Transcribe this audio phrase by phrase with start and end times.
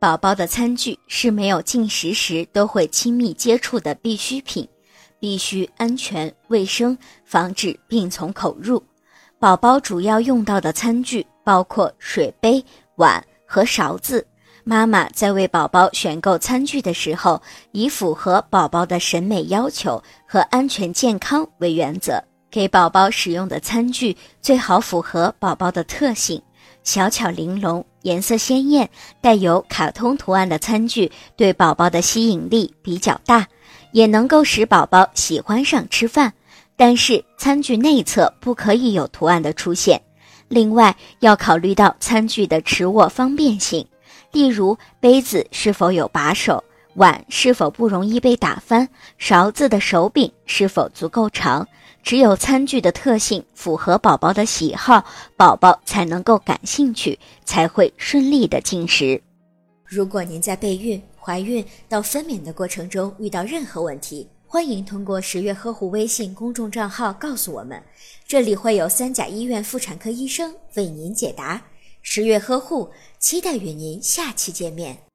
[0.00, 4.66] 宝宝的餐具是没有进食时都会亲密接触的必需品，
[5.18, 8.80] 必须安全卫生，防止病从口入。
[9.40, 14.24] 宝宝主要用到的餐具包括水杯、碗和勺子。
[14.62, 17.42] 妈妈在为宝宝选购餐具的时候，
[17.72, 26.40] 以符合宝宝的审美要求和安全健康为原则，给宝宝使用的餐具最好符合宝宝的特性，
[26.84, 28.88] 小巧玲珑、颜色鲜艳、
[29.20, 33.46] 带有卡通图案的餐具对宝宝的吸引力比较大，
[33.92, 36.32] 也能够使宝宝喜欢上吃饭。
[36.76, 40.00] 但是餐具内侧不可以有图案的出现，
[40.46, 43.86] 另外要考虑到餐具的持握方便性。
[44.30, 46.62] 例如，杯子是否有把手，
[46.94, 48.88] 碗是否不容易被打翻，
[49.18, 51.66] 勺子的手柄是否足够长。
[52.08, 55.04] 只有餐具的特性符合宝宝的喜好，
[55.36, 59.20] 宝宝才能够感兴趣，才会顺利的进食。
[59.84, 67.78] 如果您在备孕、怀孕到分娩的过程中遇到任何问题，欢迎通过十月呵护微信公众账号告诉我们，
[68.26, 71.62] 这里会有三甲医院妇产科医生为您解答。
[72.00, 72.88] 十月呵护，
[73.18, 75.07] 期待与您下期见面。